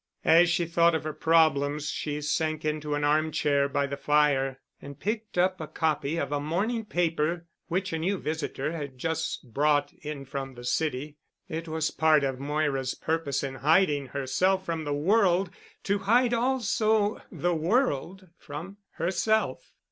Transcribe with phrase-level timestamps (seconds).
[0.25, 4.59] As she thought of her problems she sank into an arm chair by the fire
[4.81, 9.53] and picked up a copy of a morning paper, which a new visitor had just
[9.53, 11.17] brought in from the city.
[11.47, 15.51] It was part of Moira's purpose in hiding herself from the world
[15.83, 19.71] to hide also the world from herself.